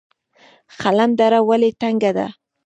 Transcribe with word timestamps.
خلم 0.79 1.09
دره 1.19 1.39
ولې 1.49 1.71
تنګه 1.81 2.11
ده؟ 2.17 2.27